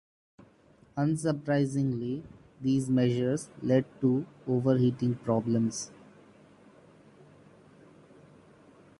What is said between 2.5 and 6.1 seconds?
these measures led to overheating problems.